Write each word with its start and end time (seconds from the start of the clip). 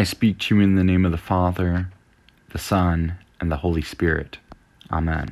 I 0.00 0.04
speak 0.04 0.38
to 0.38 0.54
you 0.54 0.62
in 0.62 0.76
the 0.76 0.82
name 0.82 1.04
of 1.04 1.12
the 1.12 1.18
Father, 1.18 1.90
the 2.52 2.58
Son, 2.58 3.18
and 3.38 3.52
the 3.52 3.58
Holy 3.58 3.82
Spirit. 3.82 4.38
Amen. 4.90 5.28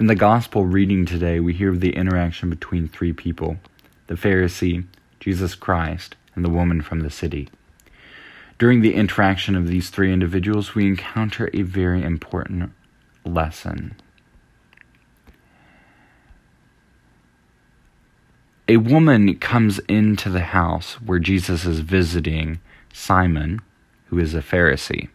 In 0.00 0.08
the 0.08 0.16
Gospel 0.16 0.66
reading 0.66 1.06
today, 1.06 1.38
we 1.38 1.52
hear 1.52 1.70
of 1.70 1.78
the 1.78 1.94
interaction 1.94 2.50
between 2.50 2.88
three 2.88 3.12
people 3.12 3.58
the 4.08 4.16
Pharisee, 4.16 4.86
Jesus 5.20 5.54
Christ, 5.54 6.16
and 6.34 6.44
the 6.44 6.50
woman 6.50 6.82
from 6.82 6.98
the 6.98 7.10
city. 7.10 7.48
During 8.58 8.80
the 8.80 8.94
interaction 8.94 9.54
of 9.54 9.68
these 9.68 9.88
three 9.88 10.12
individuals, 10.12 10.74
we 10.74 10.88
encounter 10.88 11.48
a 11.54 11.62
very 11.62 12.02
important 12.02 12.72
lesson. 13.24 13.94
A 18.66 18.78
woman 18.78 19.38
comes 19.38 19.78
into 19.86 20.28
the 20.28 20.40
house 20.40 20.94
where 20.94 21.20
Jesus 21.20 21.64
is 21.64 21.78
visiting 21.78 22.58
Simon, 22.98 23.60
who 24.06 24.18
is 24.18 24.34
a 24.34 24.42
Pharisee. 24.42 25.08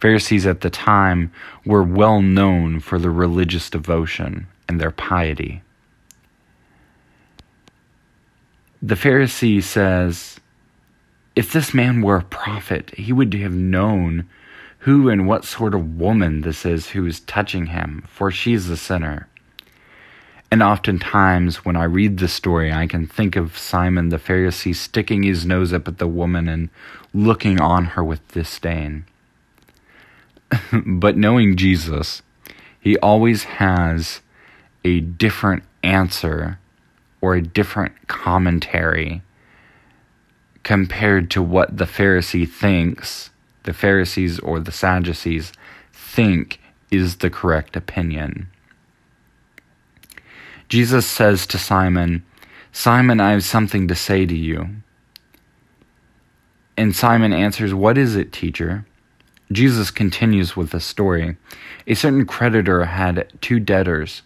Pharisees 0.00 0.46
at 0.46 0.60
the 0.60 0.70
time 0.70 1.32
were 1.66 1.82
well 1.82 2.22
known 2.22 2.80
for 2.80 2.98
their 2.98 3.10
religious 3.10 3.68
devotion 3.68 4.46
and 4.68 4.80
their 4.80 4.90
piety. 4.90 5.62
The 8.80 8.94
Pharisee 8.94 9.62
says, 9.62 10.40
If 11.34 11.52
this 11.52 11.74
man 11.74 12.02
were 12.02 12.16
a 12.16 12.24
prophet, 12.24 12.90
he 12.96 13.12
would 13.12 13.32
have 13.34 13.54
known 13.54 14.28
who 14.80 15.08
and 15.08 15.26
what 15.26 15.44
sort 15.44 15.74
of 15.74 15.98
woman 15.98 16.42
this 16.42 16.66
is 16.66 16.90
who 16.90 17.06
is 17.06 17.20
touching 17.20 17.66
him, 17.66 18.04
for 18.06 18.30
she's 18.30 18.68
a 18.68 18.76
sinner. 18.76 19.26
And 20.54 20.62
oftentimes, 20.62 21.64
when 21.64 21.74
I 21.74 21.82
read 21.82 22.18
the 22.18 22.28
story, 22.28 22.72
I 22.72 22.86
can 22.86 23.08
think 23.08 23.34
of 23.34 23.58
Simon 23.58 24.10
the 24.10 24.18
Pharisee 24.18 24.72
sticking 24.72 25.24
his 25.24 25.44
nose 25.44 25.72
up 25.72 25.88
at 25.88 25.98
the 25.98 26.06
woman 26.06 26.48
and 26.48 26.70
looking 27.12 27.60
on 27.60 27.86
her 27.86 28.04
with 28.04 28.28
disdain. 28.28 29.04
but 30.86 31.16
knowing 31.16 31.56
Jesus, 31.56 32.22
he 32.78 32.96
always 32.98 33.42
has 33.42 34.20
a 34.84 35.00
different 35.00 35.64
answer 35.82 36.60
or 37.20 37.34
a 37.34 37.42
different 37.42 38.06
commentary 38.06 39.22
compared 40.62 41.32
to 41.32 41.42
what 41.42 41.78
the 41.78 41.84
Pharisee 41.84 42.48
thinks, 42.48 43.30
the 43.64 43.72
Pharisees 43.72 44.38
or 44.38 44.60
the 44.60 44.70
Sadducees 44.70 45.52
think 45.92 46.60
is 46.92 47.16
the 47.16 47.28
correct 47.28 47.74
opinion. 47.74 48.46
Jesus 50.68 51.06
says 51.06 51.46
to 51.48 51.58
Simon, 51.58 52.24
Simon, 52.72 53.20
I 53.20 53.30
have 53.30 53.44
something 53.44 53.86
to 53.88 53.94
say 53.94 54.26
to 54.26 54.34
you. 54.34 54.68
And 56.76 56.94
Simon 56.94 57.32
answers, 57.32 57.72
What 57.72 57.96
is 57.96 58.16
it, 58.16 58.32
teacher? 58.32 58.84
Jesus 59.52 59.90
continues 59.90 60.56
with 60.56 60.70
the 60.70 60.80
story. 60.80 61.36
A 61.86 61.94
certain 61.94 62.26
creditor 62.26 62.86
had 62.86 63.30
two 63.40 63.60
debtors. 63.60 64.22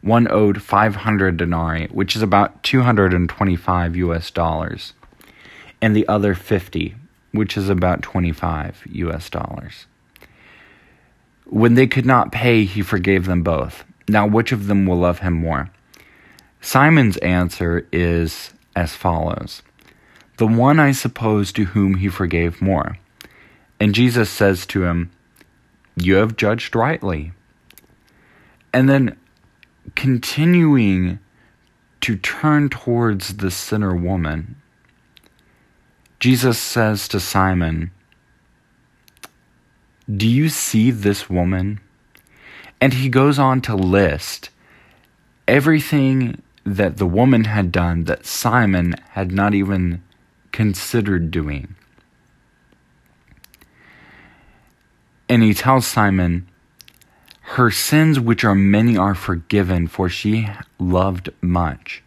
One 0.00 0.30
owed 0.30 0.62
500 0.62 1.36
denarii, 1.36 1.88
which 1.88 2.14
is 2.14 2.22
about 2.22 2.62
225 2.62 3.96
US 3.96 4.30
dollars, 4.30 4.92
and 5.82 5.96
the 5.96 6.06
other 6.06 6.34
50, 6.34 6.94
which 7.32 7.56
is 7.56 7.68
about 7.68 8.02
25 8.02 8.84
US 8.92 9.28
dollars. 9.28 9.86
When 11.46 11.74
they 11.74 11.86
could 11.86 12.06
not 12.06 12.30
pay, 12.30 12.64
he 12.64 12.82
forgave 12.82 13.26
them 13.26 13.42
both. 13.42 13.84
Now, 14.06 14.26
which 14.26 14.52
of 14.52 14.66
them 14.66 14.86
will 14.86 14.98
love 14.98 15.20
him 15.20 15.32
more? 15.32 15.70
Simon's 16.60 17.16
answer 17.18 17.86
is 17.92 18.52
as 18.74 18.94
follows 18.94 19.62
The 20.36 20.46
one, 20.46 20.78
I 20.78 20.92
suppose, 20.92 21.52
to 21.52 21.66
whom 21.66 21.94
he 21.96 22.08
forgave 22.08 22.62
more. 22.62 22.98
And 23.80 23.94
Jesus 23.94 24.30
says 24.30 24.66
to 24.66 24.84
him, 24.84 25.10
You 25.96 26.16
have 26.16 26.36
judged 26.36 26.74
rightly. 26.74 27.32
And 28.72 28.88
then 28.88 29.16
continuing 29.94 31.18
to 32.00 32.16
turn 32.16 32.68
towards 32.68 33.38
the 33.38 33.50
sinner 33.50 33.94
woman, 33.94 34.56
Jesus 36.20 36.58
says 36.58 37.08
to 37.08 37.20
Simon, 37.20 37.90
Do 40.14 40.26
you 40.26 40.48
see 40.48 40.90
this 40.90 41.30
woman? 41.30 41.80
And 42.80 42.94
he 42.94 43.08
goes 43.08 43.38
on 43.38 43.60
to 43.62 43.74
list 43.74 44.50
everything 45.48 46.42
that 46.64 46.96
the 46.96 47.06
woman 47.06 47.44
had 47.44 47.72
done 47.72 48.04
that 48.04 48.26
Simon 48.26 48.94
had 49.10 49.32
not 49.32 49.54
even 49.54 50.02
considered 50.52 51.30
doing. 51.30 51.74
And 55.28 55.42
he 55.42 55.54
tells 55.54 55.86
Simon, 55.86 56.48
Her 57.40 57.70
sins, 57.70 58.18
which 58.18 58.44
are 58.44 58.54
many, 58.54 58.96
are 58.96 59.14
forgiven, 59.14 59.86
for 59.86 60.08
she 60.08 60.48
loved 60.78 61.30
much. 61.40 62.02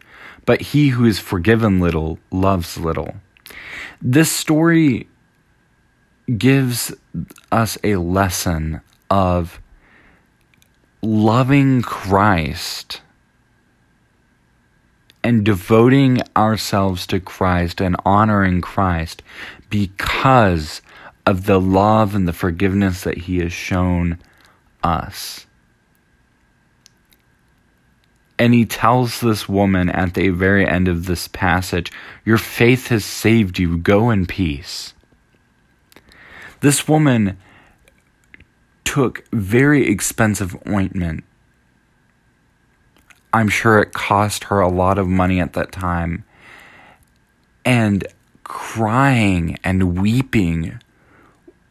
But 0.45 0.61
he 0.61 0.89
who 0.89 1.05
is 1.05 1.19
forgiven 1.19 1.79
little 1.79 2.19
loves 2.31 2.77
little. 2.77 3.15
This 4.01 4.31
story 4.31 5.07
gives 6.37 6.93
us 7.51 7.77
a 7.83 7.97
lesson 7.97 8.81
of 9.09 9.61
loving 11.01 11.81
Christ 11.81 13.01
and 15.23 15.45
devoting 15.45 16.21
ourselves 16.35 17.05
to 17.07 17.19
Christ 17.19 17.81
and 17.81 17.95
honoring 18.05 18.61
Christ 18.61 19.21
because 19.69 20.81
of 21.25 21.45
the 21.45 21.59
love 21.59 22.15
and 22.15 22.27
the 22.27 22.33
forgiveness 22.33 23.03
that 23.03 23.19
He 23.19 23.39
has 23.39 23.53
shown 23.53 24.17
us. 24.83 25.45
And 28.41 28.55
he 28.55 28.65
tells 28.65 29.21
this 29.21 29.47
woman 29.47 29.87
at 29.91 30.15
the 30.15 30.29
very 30.29 30.67
end 30.67 30.87
of 30.87 31.05
this 31.05 31.27
passage, 31.27 31.91
Your 32.25 32.39
faith 32.39 32.87
has 32.87 33.05
saved 33.05 33.59
you. 33.59 33.77
Go 33.77 34.09
in 34.09 34.25
peace. 34.25 34.95
This 36.61 36.87
woman 36.87 37.37
took 38.83 39.23
very 39.31 39.87
expensive 39.87 40.57
ointment 40.67 41.23
I'm 43.33 43.47
sure 43.47 43.79
it 43.79 43.93
cost 43.93 44.45
her 44.45 44.59
a 44.59 44.67
lot 44.67 44.97
of 44.97 45.07
money 45.07 45.39
at 45.39 45.53
that 45.53 45.71
time. 45.71 46.25
And 47.63 48.05
crying 48.43 49.57
and 49.63 49.97
weeping 49.99 50.79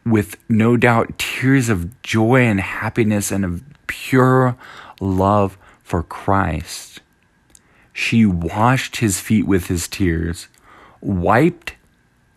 with 0.06 0.36
no 0.48 0.76
doubt 0.76 1.18
tears 1.18 1.68
of 1.68 2.02
joy 2.02 2.42
and 2.42 2.60
happiness 2.60 3.30
and 3.30 3.44
of 3.44 3.62
pure 3.86 4.56
love 5.00 5.58
for 5.82 6.02
Christ. 6.02 7.00
She 7.92 8.24
washed 8.24 8.96
his 8.96 9.20
feet 9.20 9.46
with 9.46 9.66
his 9.66 9.88
tears, 9.88 10.48
wiped 11.00 11.74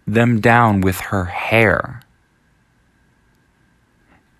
them 0.05 0.41
down 0.41 0.81
with 0.81 1.00
her 1.00 1.25
hair. 1.25 2.03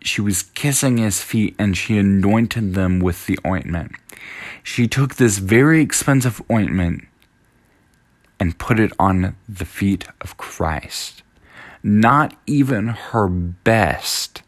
She 0.06 0.22
was 0.22 0.44
kissing 0.44 0.98
his 0.98 1.22
feet 1.22 1.56
and 1.58 1.78
she 1.78 1.98
anointed 1.98 2.74
them 2.74 3.00
with 3.00 3.26
the 3.26 3.40
ointment 3.46 3.94
she 4.64 4.88
took 4.88 5.16
this 5.16 5.38
very 5.38 5.82
expensive 5.82 6.42
ointment 6.50 7.06
and 8.40 8.58
put 8.58 8.80
it 8.80 8.94
on 8.98 9.36
the 9.48 9.66
feet 9.66 10.08
of 10.22 10.38
Christ. 10.38 11.22
Not 11.84 12.36
even 12.48 12.88
her 12.88 13.28
best 13.28 14.42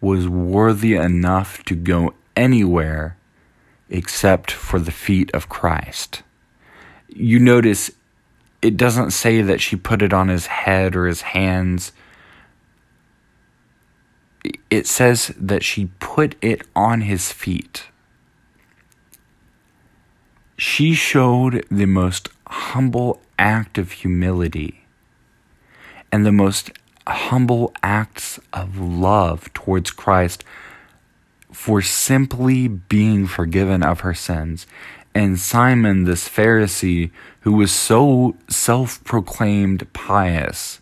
was 0.00 0.28
worthy 0.28 0.94
enough 0.94 1.64
to 1.64 1.74
go 1.76 2.14
anywhere 2.36 3.16
except 3.88 4.50
for 4.50 4.78
the 4.78 4.92
feet 4.92 5.30
of 5.32 5.48
Christ. 5.48 6.22
You 7.08 7.38
notice 7.38 7.90
it 8.60 8.76
doesn't 8.76 9.12
say 9.12 9.40
that 9.40 9.60
she 9.60 9.76
put 9.76 10.02
it 10.02 10.12
on 10.12 10.28
his 10.28 10.46
head 10.46 10.96
or 10.96 11.06
his 11.06 11.22
hands. 11.22 11.92
It 14.70 14.86
says 14.86 15.32
that 15.38 15.62
she 15.62 15.90
put 15.98 16.36
it 16.42 16.62
on 16.74 17.02
his 17.02 17.32
feet 17.32 17.86
she 20.58 20.92
showed 20.92 21.64
the 21.70 21.86
most 21.86 22.28
humble 22.48 23.22
act 23.38 23.78
of 23.78 23.92
humility 23.92 24.84
and 26.10 26.26
the 26.26 26.32
most 26.32 26.72
humble 27.06 27.72
acts 27.80 28.40
of 28.52 28.76
love 28.76 29.52
towards 29.54 29.92
Christ 29.92 30.42
for 31.52 31.80
simply 31.80 32.66
being 32.66 33.26
forgiven 33.28 33.84
of 33.84 34.00
her 34.00 34.14
sins. 34.14 34.66
And 35.14 35.38
Simon, 35.38 36.04
this 36.04 36.28
Pharisee, 36.28 37.12
who 37.40 37.52
was 37.52 37.70
so 37.70 38.36
self 38.48 39.02
proclaimed 39.04 39.90
pious, 39.92 40.80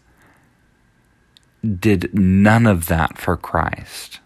did 1.66 2.14
none 2.14 2.66
of 2.66 2.86
that 2.86 3.18
for 3.18 3.36
Christ. 3.36 4.20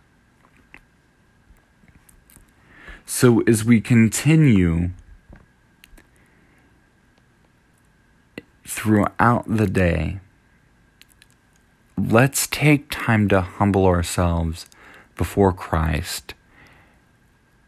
So, 3.04 3.40
as 3.42 3.64
we 3.64 3.80
continue 3.80 4.90
throughout 8.64 9.44
the 9.48 9.66
day, 9.66 10.20
let's 11.98 12.46
take 12.46 12.86
time 12.90 13.28
to 13.28 13.40
humble 13.40 13.86
ourselves 13.86 14.66
before 15.16 15.52
Christ 15.52 16.34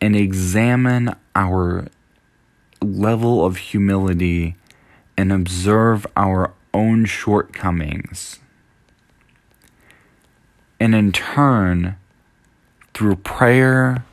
and 0.00 0.14
examine 0.14 1.14
our 1.34 1.88
level 2.80 3.44
of 3.44 3.56
humility 3.56 4.56
and 5.16 5.32
observe 5.32 6.06
our 6.16 6.54
own 6.72 7.04
shortcomings. 7.04 8.38
And 10.82 10.96
in 10.96 11.12
turn, 11.12 11.94
through 12.93 13.14
prayer 13.14 14.05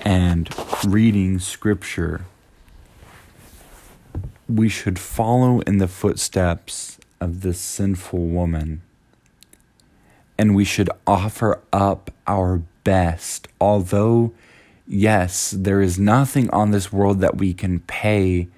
and 0.00 0.48
reading 0.86 1.38
scripture, 1.38 2.24
we 4.48 4.70
should 4.70 4.98
follow 4.98 5.60
in 5.60 5.76
the 5.76 5.86
footsteps 5.86 6.96
of 7.20 7.42
this 7.42 7.60
sinful 7.60 8.20
woman. 8.20 8.80
And 10.38 10.54
we 10.54 10.64
should 10.64 10.88
offer 11.06 11.60
up 11.74 12.10
our 12.26 12.62
best, 12.82 13.46
although, 13.60 14.32
yes, 14.88 15.50
there 15.50 15.82
is 15.82 15.98
nothing 15.98 16.48
on 16.48 16.70
this 16.70 16.90
world 16.90 17.20
that 17.20 17.36
we 17.36 17.52
can 17.52 17.80
pay 17.80 18.48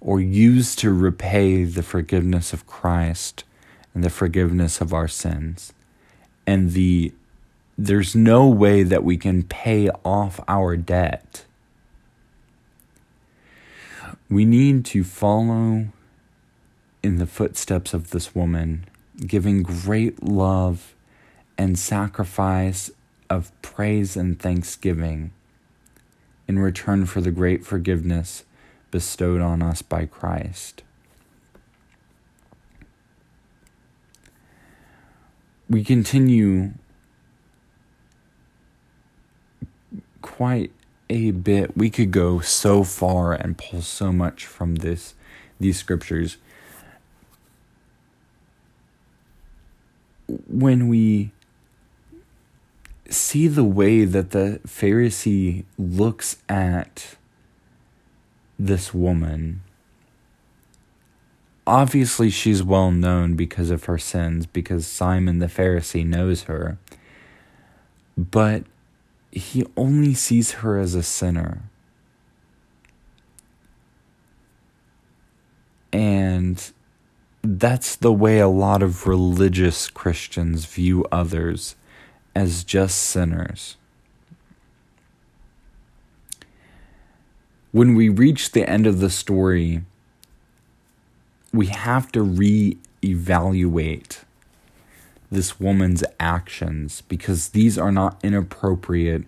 or 0.00 0.18
use 0.18 0.74
to 0.76 0.94
repay 0.94 1.64
the 1.64 1.82
forgiveness 1.82 2.54
of 2.54 2.66
Christ 2.66 3.44
and 3.92 4.02
the 4.02 4.08
forgiveness 4.08 4.80
of 4.80 4.94
our 4.94 5.08
sins. 5.08 5.74
And 6.48 6.72
the 6.72 7.12
there's 7.76 8.16
no 8.16 8.48
way 8.48 8.82
that 8.82 9.04
we 9.04 9.18
can 9.18 9.42
pay 9.42 9.90
off 10.02 10.40
our 10.48 10.78
debt. 10.78 11.44
We 14.30 14.46
need 14.46 14.86
to 14.86 15.04
follow 15.04 15.88
in 17.02 17.18
the 17.18 17.26
footsteps 17.26 17.92
of 17.92 18.12
this 18.12 18.34
woman, 18.34 18.86
giving 19.18 19.62
great 19.62 20.22
love 20.22 20.94
and 21.58 21.78
sacrifice 21.78 22.90
of 23.28 23.52
praise 23.60 24.16
and 24.16 24.40
thanksgiving 24.40 25.32
in 26.48 26.58
return 26.58 27.04
for 27.04 27.20
the 27.20 27.30
great 27.30 27.66
forgiveness 27.66 28.44
bestowed 28.90 29.42
on 29.42 29.62
us 29.62 29.82
by 29.82 30.06
Christ. 30.06 30.82
We 35.68 35.84
continue 35.84 36.72
quite 40.22 40.72
a 41.10 41.30
bit. 41.32 41.76
We 41.76 41.90
could 41.90 42.10
go 42.10 42.40
so 42.40 42.84
far 42.84 43.32
and 43.34 43.58
pull 43.58 43.82
so 43.82 44.12
much 44.12 44.46
from 44.46 44.76
this 44.76 45.14
these 45.60 45.78
scriptures. 45.78 46.38
When 50.46 50.88
we 50.88 51.32
see 53.10 53.48
the 53.48 53.64
way 53.64 54.04
that 54.04 54.30
the 54.30 54.60
Pharisee 54.66 55.64
looks 55.78 56.36
at 56.48 57.16
this 58.58 58.92
woman. 58.92 59.62
Obviously, 61.68 62.30
she's 62.30 62.62
well 62.62 62.90
known 62.90 63.34
because 63.34 63.70
of 63.70 63.84
her 63.84 63.98
sins, 63.98 64.46
because 64.46 64.86
Simon 64.86 65.38
the 65.38 65.46
Pharisee 65.46 66.06
knows 66.06 66.44
her. 66.44 66.78
But 68.16 68.64
he 69.30 69.66
only 69.76 70.14
sees 70.14 70.52
her 70.52 70.78
as 70.78 70.94
a 70.94 71.02
sinner. 71.02 71.62
And 75.92 76.72
that's 77.42 77.96
the 77.96 78.12
way 78.12 78.38
a 78.38 78.48
lot 78.48 78.82
of 78.82 79.06
religious 79.06 79.90
Christians 79.90 80.64
view 80.64 81.04
others 81.12 81.76
as 82.34 82.64
just 82.64 82.98
sinners. 82.98 83.76
when 87.72 87.94
we 87.94 88.08
reach 88.08 88.52
the 88.52 88.68
end 88.68 88.86
of 88.86 89.00
the 89.00 89.10
story, 89.10 89.82
we 91.58 91.66
have 91.66 92.12
to 92.12 92.22
re-evaluate 92.22 94.20
this 95.28 95.58
woman's 95.58 96.04
actions 96.20 97.00
because 97.08 97.48
these 97.48 97.76
are 97.76 97.90
not 97.90 98.16
inappropriate 98.22 99.24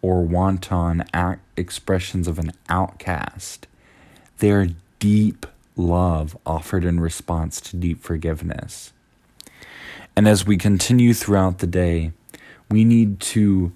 or 0.00 0.22
wanton 0.22 1.04
act- 1.12 1.42
expressions 1.58 2.26
of 2.26 2.38
an 2.38 2.52
outcast. 2.70 3.66
They 4.38 4.50
are 4.50 4.68
deep 4.98 5.44
love 5.76 6.34
offered 6.46 6.86
in 6.86 7.00
response 7.00 7.60
to 7.60 7.76
deep 7.76 8.02
forgiveness. 8.02 8.94
And 10.16 10.26
as 10.26 10.46
we 10.46 10.56
continue 10.56 11.12
throughout 11.12 11.58
the 11.58 11.66
day, 11.66 12.12
we 12.70 12.86
need 12.86 13.20
to 13.20 13.72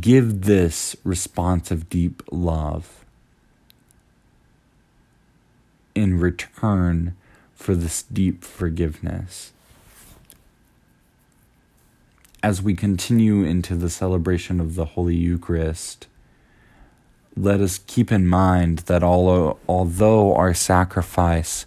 give 0.00 0.44
this 0.44 0.96
response 1.04 1.70
of 1.70 1.90
deep 1.90 2.22
love 2.30 3.04
in 5.94 6.18
return 6.18 7.14
for 7.62 7.74
this 7.76 8.02
deep 8.02 8.42
forgiveness. 8.42 9.52
As 12.42 12.60
we 12.60 12.74
continue 12.74 13.44
into 13.44 13.76
the 13.76 13.88
celebration 13.88 14.60
of 14.60 14.74
the 14.74 14.84
Holy 14.84 15.14
Eucharist, 15.14 16.08
let 17.36 17.60
us 17.60 17.78
keep 17.86 18.10
in 18.10 18.26
mind 18.26 18.80
that 18.80 19.04
although 19.04 20.34
our 20.34 20.52
sacrifice 20.52 21.66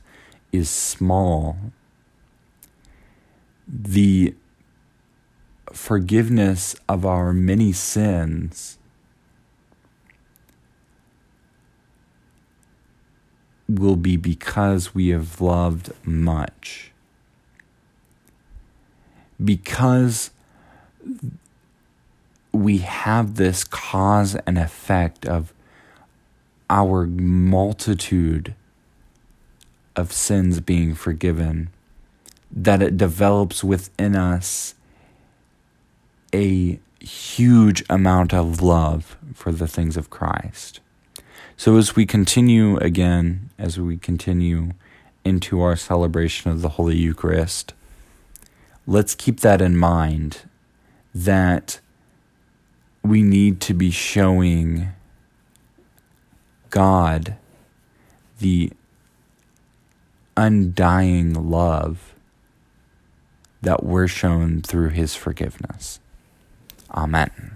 is 0.52 0.70
small, 0.70 1.58
the 3.66 4.36
forgiveness 5.72 6.76
of 6.90 7.06
our 7.06 7.32
many 7.32 7.72
sins 7.72 8.78
will 13.68 13.96
be 13.96 14.18
because 14.18 14.94
we 14.94 15.10
have 15.10 15.42
loved 15.42 15.92
much. 16.06 16.92
Because 19.44 20.32
we 22.52 22.78
have 22.80 23.36
this 23.36 23.64
cause 23.64 24.36
and 24.48 24.58
effect 24.58 25.26
of 25.26 25.54
our 26.70 27.06
multitude 27.06 28.56
of 29.96 30.12
sins 30.12 30.60
being 30.60 30.94
forgiven, 30.96 31.70
that 32.52 32.82
it 32.82 32.98
develops 32.98 33.64
within 33.64 34.16
us 34.16 34.76
a 36.34 36.80
huge 37.00 37.84
amount 37.90 38.34
of 38.34 38.62
love 38.62 39.18
for 39.34 39.52
the 39.52 39.68
things 39.68 39.96
of 39.98 40.10
Christ. 40.10 40.80
So, 41.58 41.78
as 41.78 41.96
we 41.96 42.06
continue 42.06 42.78
again, 42.78 43.50
as 43.58 43.80
we 43.80 43.98
continue 43.98 44.72
into 45.24 45.62
our 45.62 45.76
celebration 45.76 46.52
of 46.52 46.62
the 46.62 46.70
Holy 46.70 46.98
Eucharist, 46.98 47.74
let's 48.86 49.16
keep 49.16 49.40
that 49.40 49.62
in 49.62 49.78
mind 49.78 50.42
that 51.14 51.80
we 53.04 53.22
need 53.22 53.62
to 53.62 53.74
be 53.74 53.90
showing 53.90 54.90
God 56.70 57.38
the 58.40 58.72
undying 60.36 61.50
love 61.50 62.14
that 63.62 63.84
we're 63.84 64.08
shown 64.08 64.62
through 64.62 64.90
his 64.90 65.16
forgiveness. 65.16 66.00
Amen. 66.92 67.56